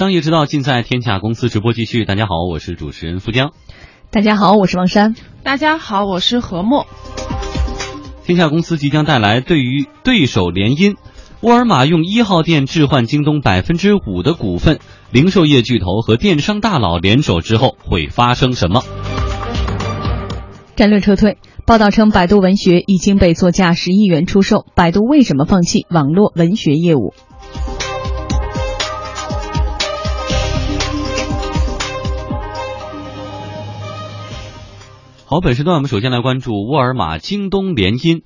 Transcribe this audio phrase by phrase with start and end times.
[0.00, 2.06] 商业之道尽在天下公司直播继续。
[2.06, 3.52] 大家好，我是主持人付江。
[4.10, 5.14] 大家好，我是王珊。
[5.42, 6.86] 大家好，我是何墨。
[8.24, 10.94] 天下公司即将带来对于对手联姻，
[11.42, 14.78] 沃尔玛用一号店置换京东百分之五的股份，
[15.10, 18.82] 零售业巨头和电商大佬联手之后会发生什么？
[20.76, 21.36] 战略撤退。
[21.66, 24.64] 报道称，百度文学已经被作价十亿元出售。
[24.74, 27.12] 百度为什么放弃网络文学业务？
[35.30, 38.22] 好，本时段我们首先来关注沃尔玛京东联姻。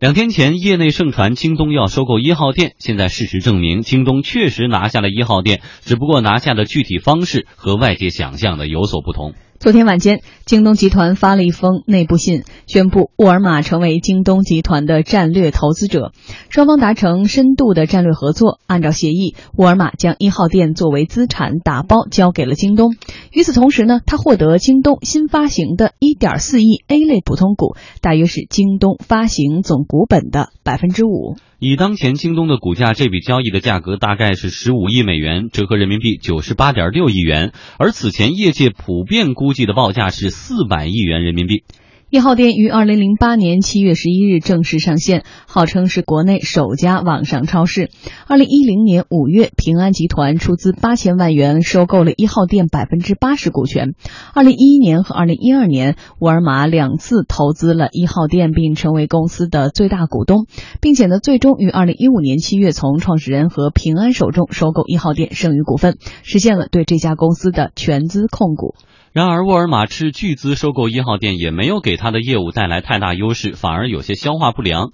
[0.00, 9.34] 两天前，业内盛传京东要收购一号店，现在事实证明，京东确实拿下了一号店，只不过拿下的具体方式和外界想象的有所不同。
[9.60, 16.12] 昨天晚间，京东集团发了一封内部信，宣布沃尔玛成为京东集团的战略投资者，
[16.48, 18.58] 双方达成深度的战略合作。
[18.66, 22.94] 按照协议，沃尔玛将一号店作为资产打包交给了京东。
[23.32, 31.36] 与此同时呢，他获得京东新发行的1.4亿 A 类普通股，大约是京东发行总股本的百分之五。
[31.62, 37.52] 以当前京东的股价，这笔交易的价格大概是十五亿美元，折合人民币九十八点六亿元。
[37.78, 41.64] 而此前业界普遍估计的报价是四百亿元人民币。
[42.10, 47.88] 一号店于二零零八年七月十一日正式上线，号称是国内首家网上超市。
[48.26, 53.94] 二零一零年五月，平安集团出资八千万元收购了一号店百分之八十股权。
[54.34, 60.46] 二零一一年和二零一二年，沃尔玛两次投资了一号店，并成为公司的最大股东，
[60.80, 68.74] 并且呢，最终于二零一五年七月从创始人和平安手中收购一号店剩余股份，实现了对这家公司的全资控股。
[69.12, 74.92] 然而，沃尔玛斥巨资收购一号店，也没有给他的业务带来太大优势，反而有些消化不良。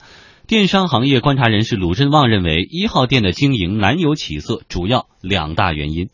[0.48, 6.09] 电商行业观察人士鲁振旺认为，一号店的经营难有起色，主要两大原因。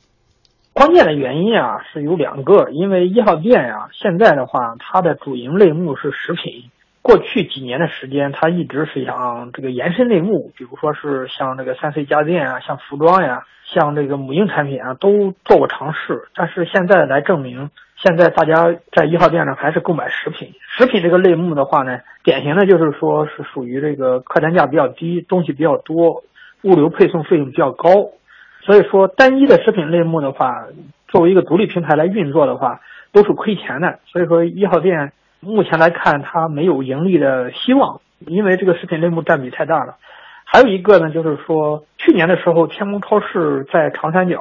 [0.73, 6.71] 关键的原因啊是有两个，因为一号店呀，现在的话，它的主营类目是食品。
[7.03, 16.29] 过去几年的时间，它一直是想这个延伸类目，比如说是像这个三 C 家电啊，像服装呀，像这个母婴产品啊，都做过尝试。
[16.35, 17.71] 但是现在来证明，
[18.03, 20.53] 现在大家在一号店呢还是购买食品。
[20.77, 26.25] 食品这个类目的话呢，典型的就是说是属于这个客单价比较低，东西比较多，
[26.63, 28.11] 物流配送费用比较高。
[28.63, 30.67] 所以说，单一的食品类目的话，
[31.09, 32.81] 作为一个独立平台来运作的话，
[33.13, 34.01] 都是亏钱的。
[34.07, 35.13] 所以说，一号店。
[35.45, 39.97] 目前来看，它没有盈利的希望，因为这个食品类目占比太大了。
[40.45, 44.39] 还有一个呢，就是说去年的时候，天猫超市在长三角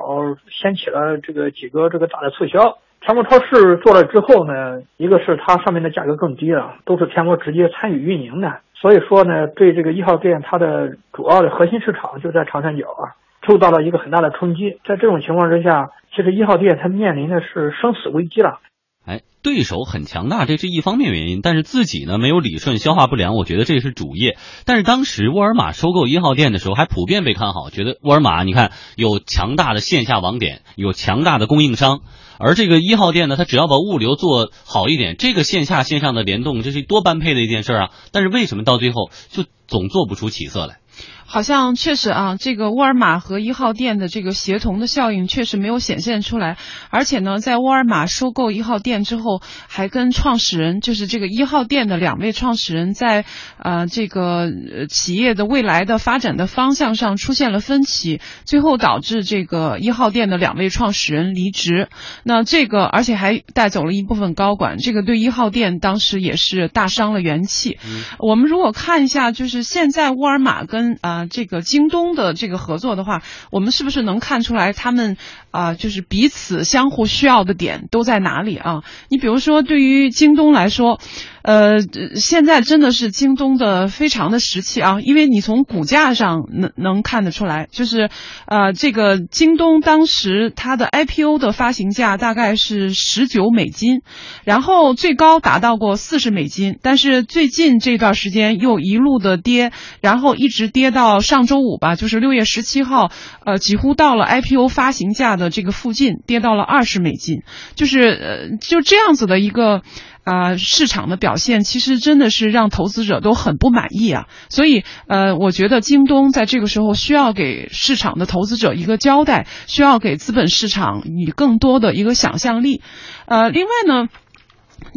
[0.52, 2.78] 掀起了这个几个这个大的促销。
[3.02, 13.18] 天猫超市做了之后呢，一个是它上面的价格更低了，都是天猫直接参与运营的，所以说呢，对这个一号店它的主要的核心市场就在长三角啊，
[13.48, 14.80] 受到了一个很大的冲击。
[14.86, 18.60] 在这种情况之下，其实一号店它面临的是生死危机了。
[19.04, 24.38] 哎，对手很强大，这是一方面原因，但是自己呢没有理顺，消化不良，我觉得这是主业。
[24.64, 32.02] 但是当时沃尔玛收购一号店的时候，还普遍被看好，觉得沃尔玛你看有强大的线下网点，有强大的供应商，
[32.38, 37.90] 而这个一号店呢，它只要把物流做好一点，这个线下线上的联动，这是多般配的一件事啊。
[38.12, 40.78] 但是为什么到最后就总做不出起色来？
[41.26, 46.58] 好像确实啊，这个沃尔玛和一号店的这个协同的效应确实没有显现出来。
[46.90, 53.24] 而且呢，在沃尔玛收购一号店之后，还跟创始人，就是这个一号店的两位创始人，在
[53.58, 54.52] 呃这个
[54.90, 61.88] 企业的未来的发展的方向上出现了分歧，最后导致这个一号店的两位创始人离职。
[62.24, 67.78] 那这个而且还带走了一部分高管，这个对一号店当时也是大伤了元气。
[68.20, 71.26] 我们如果看一下，就是现在沃尔玛跟啊。
[71.26, 73.22] 这个京东的这个合作的话，
[73.52, 75.18] 我们是不是能看出来他们
[75.52, 78.84] 啊，就是彼此相互需要的点都在哪里啊？
[79.10, 81.00] 你比如说，对于京东来说。
[81.44, 81.80] 呃，
[82.16, 88.12] 现在真的是京东的非常的时期啊，因为你从股价上能能看得出来，就是
[88.46, 94.02] 呃，这个京东当时它的 IPO 的发行价大概是十九美金，
[94.44, 103.12] 然后最高达到过四十美金，但是最近这段时间又一路的跌，然后一直跌跌到上周五吧，就是六月十七号，
[103.46, 107.44] 呃，几乎到了 IPO 发行价的这个附近，跌到了二十美金，
[107.76, 109.84] 就是呃，就这样子的一个。
[110.24, 122.84] 啊，市场的表现其实真的是让投资者都很不满意啊，所以呃，我觉得京东在这个时候需要给市场的投资者一个交代，需要给资本市场以更多的一个想象力，
[123.26, 124.10] 呃，另外呢。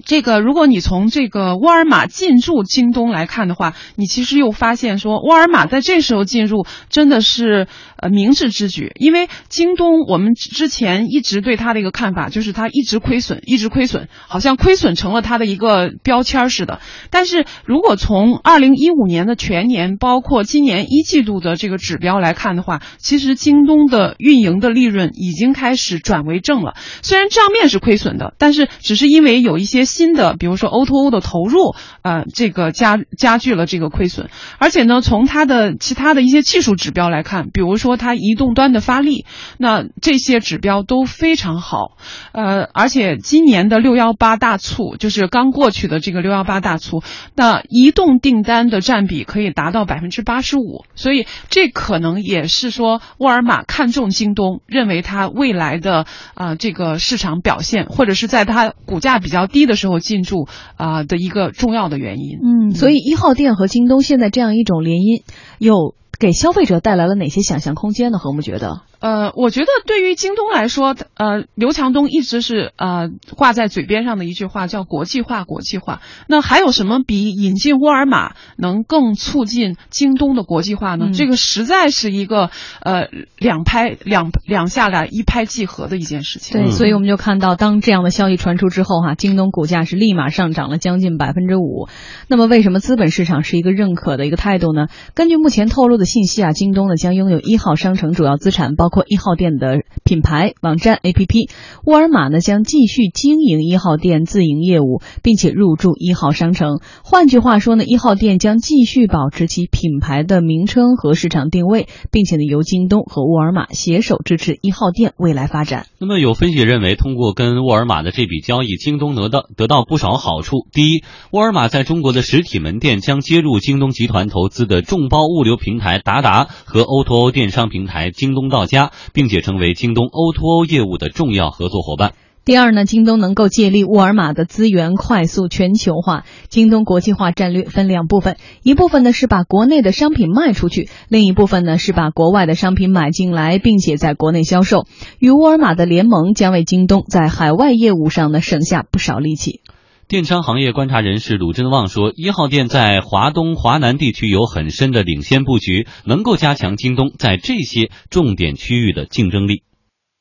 [0.05, 7.69] 这个，如果你从这个沃尔玛进驻京东来看的话，你其实又发现说，沃尔玛在这时候进入真的是
[8.09, 16.81] 明智之举，因为京东我们之前一直对它的一个看法就是它一直亏损，一直亏损，好像亏损成了它的一个标签似的。
[17.11, 26.75] 但是如果从二零一五年的全年，包括今年一季度的这个指标来看的话，其实京东的运营的利润已经开始转为正了。
[27.03, 34.29] 虽然账面是亏损的，但是只是因为有一些新的，比如说 O2O 的投入，呃，这个加加剧了这个亏损。
[34.59, 39.25] 而且呢，从它的其他的一些技术指标来看，比如说它移动端的发力，
[39.59, 41.97] 那这些指标都非常好。
[42.33, 47.03] 呃，而且今年的六幺八大促，就是刚过去的这个六幺八大促，
[47.35, 62.39] 那移动订单的占比可以达到百分之八十五，所以这可能也是说沃尔玛看中京东，认为它未来的啊这个市场表现，或者是在它股价比较低的时候进驻啊的一个重要的原因。
[62.43, 65.23] 嗯，所以一号店和京东现在这样一种联姻，
[65.59, 68.19] 有给消费者带来了哪些想象空间呢？
[68.19, 68.83] 何木觉得？
[69.05, 76.01] 呃，我觉得对于京东来说，呃，刘强东一直是呃挂在嘴边上的一句话叫国际化，国际化。
[76.27, 81.09] 那还有什么比引进沃尔玛能更促进京东的国际化呢？
[81.09, 82.49] 嗯这个实在是一个
[82.81, 86.59] 呃两拍两两下来一拍即合的一件事情。
[86.59, 91.89] 对，嗯所以我们就看到，当这样的消息传出之后，哈，京东股价是立马上涨了将近百分之五。
[92.27, 94.87] 那么，为什么资本市场是一个认可的一个态度呢？
[95.13, 101.51] 根据目前透露的信息啊，京东呢将拥有一号商城主要资产，包括一号店的品牌、网站、APP。
[101.85, 106.79] 沃尔玛呢将继续经营一号店自营业务，并且入驻一号商城。
[107.03, 115.87] 换句话说呢，一号店将继续保持其品牌的名称和市场定位，并且呢由京东和沃尔玛携手支持一号店未来发展。
[115.99, 120.69] 那么有分析认为，通过跟沃尔玛的这笔交易，京东得到得到不少好处。
[120.73, 121.03] 第一，
[121.33, 132.13] 沃尔玛在中国的实体门店将接入京东集团投资的众包物流平台达达和 O2O 电商平台京东到家，并且成为京东 O2O 业务的重要合作伙伴。
[132.45, 136.25] 第二呢，京东能够借力沃尔玛的资源快速全球化。
[136.51, 144.85] 京东国际化战略分两部分，一部分呢是把国内的商品卖出去，另一部分呢是把国外的商品买进来，并且在国内销售。
[145.19, 149.61] 与沃尔玛的联盟将为京东在海外业务上呢省下不少力气。
[150.07, 159.63] 电商行业观察人士鲁振旺说，一号店在华东、华南地区有很深的领先布局，能够加强京东在这些重点区域的竞争力。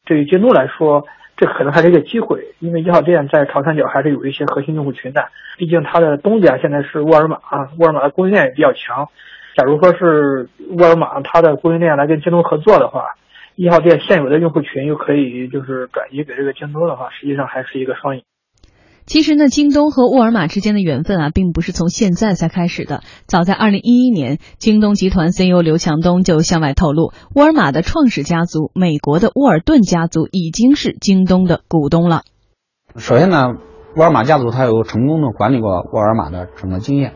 [0.06, 1.04] 对于京东来说，
[1.36, 5.26] 这可能还是一个机会，因为一号店在长三角还是有一些核心用户群的。
[5.58, 7.40] 毕竟它的东家现在是沃尔玛，
[7.78, 9.10] 沃尔玛的供应链也比较强。
[9.58, 10.48] 假如说是
[10.80, 13.04] 沃尔玛它的供应链来跟京东合作的话，
[13.58, 18.24] 一号店现有的用户群又可以就是转移给这个京东的话，实际上还是一个双赢。
[19.06, 23.02] 其实呢，京东和沃尔玛之间的缘分啊，并不是从现在才开始的。
[23.28, 32.22] 早在二零一一年，京东集团 CEO 刘强东就向外透露，沃尔玛的创始家族美国的沃尔顿家族已经是京东的股东了。
[32.96, 33.48] 首先呢，
[33.96, 37.14] 沃尔玛家族它有成功的管理过沃尔玛的整个经验，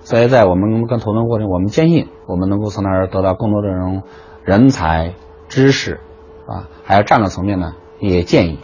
[0.00, 4.02] 所以在我们跟投资过程，我们坚信我们能够从那儿得到更多这种
[4.44, 5.14] 人才、
[5.48, 6.00] 知识，
[6.46, 8.58] 啊，还有战略层面呢也建议。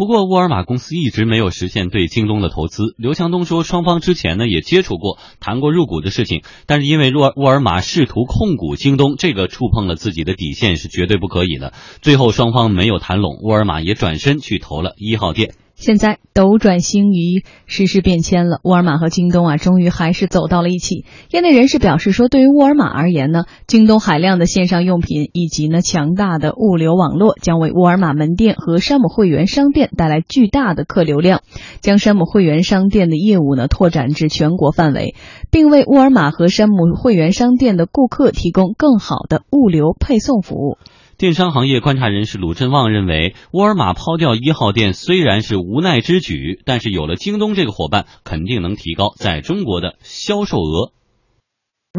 [0.00, 2.94] 不过，沃尔玛公司一直没有实现对京东的投资。
[2.96, 11.74] 刘强东说，双方之前呢也接触过，谈过入股的事情，但是因为沃沃尔玛试图控股京东，这个触碰了自己的底线，是绝对不可以的。
[12.00, 15.52] 最后双方没有谈拢，沃尔玛也转身去投了一号店。
[15.80, 21.06] 现在斗转星移，时事变迁了，沃尔玛和京东啊，终于还是走到了一起。
[21.30, 31.40] 业内人士表示说，对于沃尔玛而言呢，京东海量的线上用品以及呢强大的物流网络，将为沃尔玛门店和山姆会员商店带来巨大的客流量，
[31.80, 35.14] 将山姆会员商店的业务呢拓展至全国范围，
[35.50, 40.76] 并为沃尔玛和山姆会员商店的顾客提供更好的物流配送服务。
[41.20, 50.96] 电商行业观察人士鲁振旺认为，沃尔玛抛掉一号店虽然是无奈之举，但是有了京东这个伙伴，肯定能提高在中国的销售额。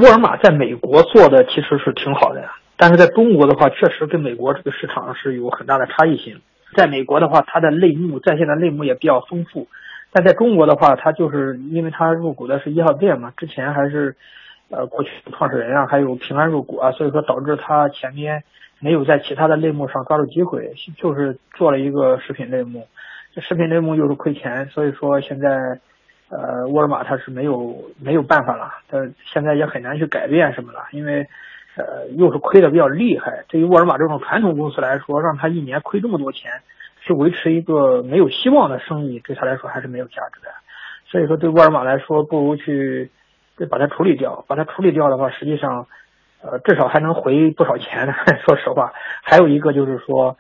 [0.01, 6.42] 沃尔玛在美国做的其实是挺好的呀，但是在中国的话，确实跟美国这个市场是有很大的差异性。
[6.75, 9.68] 在美国的话，它的类目在线的类目也比较丰富，
[10.12, 14.16] 但在中国的话，它就是因为它入股的是一号店嘛，之前还是
[14.72, 18.44] 呃过去创始人啊，还有平安入股啊，所以说导致他前面
[18.80, 22.88] 没有在其他的类目上抓住机会，就是做了一个食品类目，
[23.34, 25.80] 这食品类目又是亏钱，所以说现在。
[26.34, 29.00] 呃，沃尔玛它是没有没有办法了，它
[29.34, 31.28] 现在也很难去改变什么了，因为
[31.75, 33.44] 呃又是亏的比较厉害。
[33.50, 36.50] 对于沃尔玛这种传统公司来说，让他一年亏这么多钱，
[37.01, 40.51] 去维持一个没有希望的生意，对他来说还是没有价值的。
[41.08, 43.12] 所以说，对沃尔玛来说，不如去
[43.58, 44.43] 得把它处理掉。
[44.48, 45.88] 把它处理掉的话，实际上，
[46.41, 48.13] 呃，至少还能回不少钱。
[48.46, 48.93] 说实话，
[49.24, 50.38] 还有一个就是说，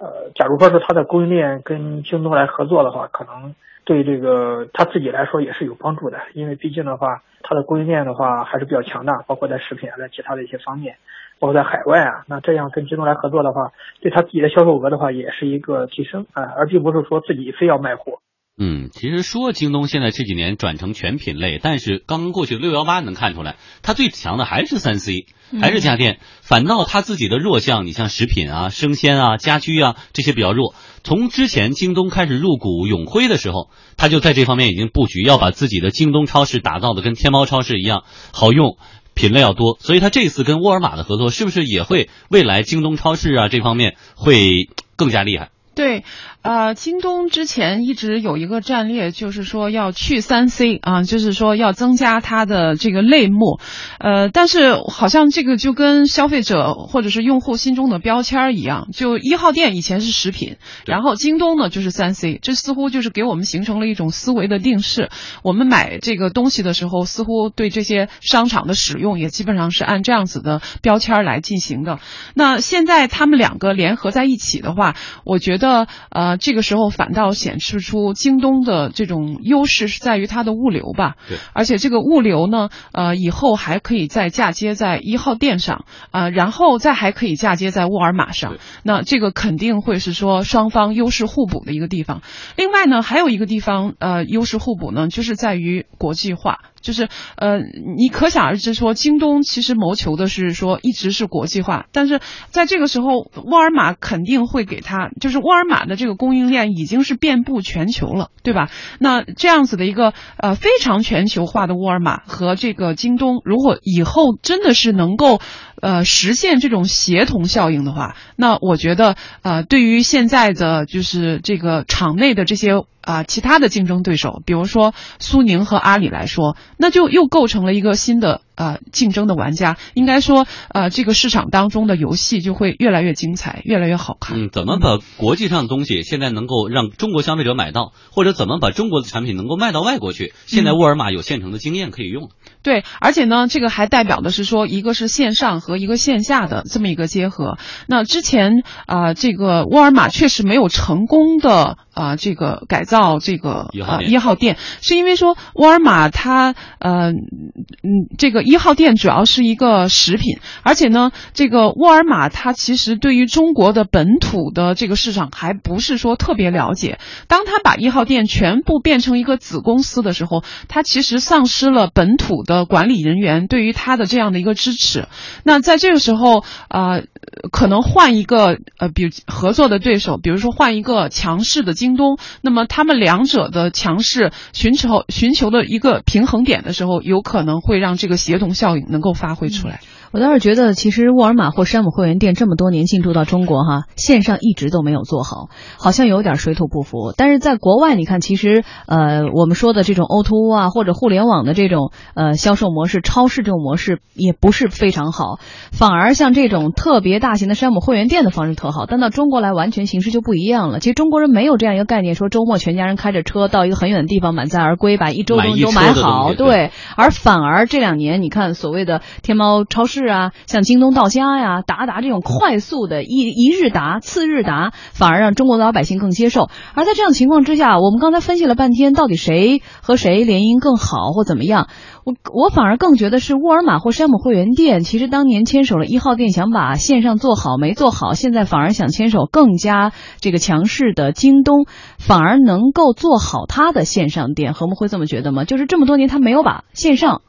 [0.00, 10.96] 呃，假如说是他的供应链跟京东来合作的话，可能对这个他自己来说也是有帮助的，因为毕竟的话，他的供应链的话还是比较强大，包括在食品啊，在其他的一些方面，
[11.38, 13.70] 包括在海外啊，那这样跟京东来合作的话，
[14.00, 18.18] 对他自己的销售额的话也是一个提升啊，而并不是说自己非要卖货。
[18.58, 25.26] 嗯，其实说京东现在这几年转成全品类，但是刚刚过去的六幺八能看出来，它最强的还是三 C，
[25.60, 26.20] 还是家电。
[26.40, 30.74] 反倒它自己的弱项，你像食品啊、生鲜啊、家居啊这些比较弱。
[31.04, 38.78] 从之前京东开始入股永辉的时候，它就在这方面已经布局，要把自己的京东超市打造的跟天猫超市一样好用，
[39.12, 39.76] 品类要多。
[39.80, 45.50] 所以它这次跟沃尔玛的合作，是不是也会未来京东超市啊这方面会更加厉害？
[45.74, 46.04] 对，
[46.46, 53.58] 呃，京东之前一直有一个战略，就是说要去三 C 啊，就是说要增加它的这个类目，
[53.98, 60.54] 呃，但是好像这个就跟消费者或者是用户心中的标签一样，就一号店以前是食品，
[60.86, 65.10] 然后京东呢就是三 C，这似乎就是给我们形成了一种思维的定式。
[65.42, 71.98] 我们买这个东西的时候，似乎对这些商场的使用也基本上是按这样子的标签来进行的。
[72.34, 75.88] 那现在他们两个联合在一起的话，我觉得。
[76.10, 81.16] 呃，这个时候反倒显示出京东的这种优势是在于它的物流吧。
[81.28, 81.38] 对。
[81.52, 88.56] 而且这个物流呢，呃，以后还可以再嫁接在一号店上，啊，然后再还可以嫁接在沃尔玛上。
[88.82, 92.22] 那这个肯定会是说双方优势互补的一个地方。
[92.56, 96.58] 另外呢，还有一个地方，呃，优势互补呢，就是在于国际化。
[96.86, 97.58] 就是呃，
[97.96, 108.70] 你可想而知，说京东其实谋求的是说一直是国际化，但是在这个时候，沃尔玛肯定会给他，就是沃尔玛的这个供应链已经是遍布全球了，对吧？
[109.00, 115.40] 那这样子的一个呃非常全球化的沃尔玛和这个京东，如果以后真的是能够
[115.80, 122.82] 呃实现这种协同效应的话，那我觉得呃对于现在的就是这个场内的这些。
[123.06, 128.40] 啊，其他的竞争对手，比如说苏宁和阿里来说，那就又构成了一个新的。
[128.56, 134.38] 呃，竞争的玩家应该说，呃，这个市场当中的游戏就会越来越精彩，越来越好看。
[134.38, 140.32] 嗯，怎么把国际上的东西现在能够让中国消费者买到，或者怎么把中国的产品能够卖到外国去？
[140.46, 142.30] 现在沃尔玛有现成的经验可以用。
[142.62, 147.58] 对，而且呢，这个还代表的是说，一个是线上和一个线下的这么一个结合。
[147.86, 158.36] 那之前啊，这个沃尔玛确实没有成功的啊，这个改造这个啊一号店，是因为说沃尔玛它呃嗯这个。
[158.46, 166.98] 一号店主要是一个食品，而且呢，这个沃尔玛它其实对于中国的本土的这个市场还不是说特别了解。
[167.28, 175.08] 当他把一号店全部变成一个子公司的时候，他其实丧失了本土的管理人员对于他的这样的一个支持。
[175.42, 177.04] 那在这个时候，呃，
[177.50, 188.36] 可能换一个呃，比如合作的对手，比如说换一个强势的京东，那么他们两者的强势寻求寻求的一个平衡点的时候，有可能会让这个协。
[188.36, 189.80] 同效应能够发挥出来。
[190.12, 195.48] 我倒是觉得，其实沃尔玛或山姆会员店这么多年进驻到中国，哈，线上一直都没有做好，
[195.78, 197.12] 好像有点水土不服。
[197.16, 205.38] 但是在国外，你看，其实呃，我们说的这种 O2O 啊，或者互联网的这种呃销售模式，超市这种模式也不是非常好，
[205.72, 208.86] 反而像这种特别大型的山姆会员店的方式特好。
[208.86, 210.80] 但到中国来，完全形式就不一样了。
[210.80, 216.70] 其实中国人没有这样一个概念，说周末全家人开着车到一个很远的地方满载而归，把一周东西都买好，对。
[216.96, 226.48] 而反而这两年，你看所谓的天猫超市是啊，像京东到家呀、达达这种快速的一一日达、次日达，反而让中国的老百姓更接受。
[226.74, 231.66] 而在这样情况之下，我们刚才分析了半天，到底谁和谁联姻更好或怎么样？
[232.04, 241.66] 我我反而更觉得是沃尔玛或山姆会员店，其实当年牵手了一号店，想把线上做好没做好，现在反而想牵手更加这个强势的京东，
[241.98, 244.54] 反而能够做好它的线上店。
[244.54, 245.42] 何木会这么觉得吗？
[245.42, 247.22] 就是这么多年他没有把线上。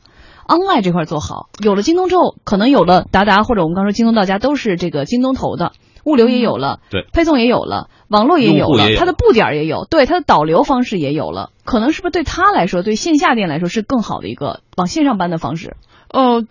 [0.47, 5.73] Online 这块做好，有了京东之后，可能有了达达或者我们刚说京东到家都是这个京东投的，
[6.05, 15.75] 物流也有了，对，配送也有了，网络也有了，它的布点也有，对，它的导流方式也有了，可能是不是对他来说，对线下店来说是更好的一个往线上搬的方式？
[16.09, 16.45] 呃，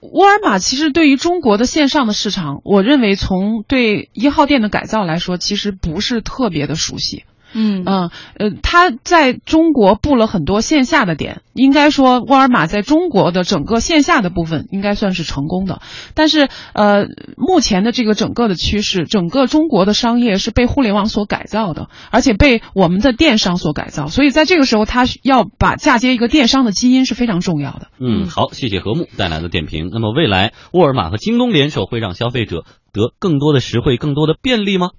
[0.00, 7.24] 沃尔玛其实对于中国的线上的市场，我认为从对一号店的改造来说，其实不是特别的熟悉。
[7.54, 15.80] 嗯嗯呃，他在中国布了很多线下的点，应该说沃尔玛在中国的整个线下的部分应该算是成功的。
[16.14, 17.06] 但是呃，
[17.36, 27.88] 目前的这个整个的趋势，整个中国的商业是被互联网所改造的，而且被我们的电商所改造，所以在这个时候，他要把嫁接一个电商的基因是非常重要的。
[28.00, 29.90] 嗯，好，谢谢何木带来的点评。
[29.92, 34.90] 那么未来沃尔玛和京东联手会让消费者得更多的实惠、更多的便利吗？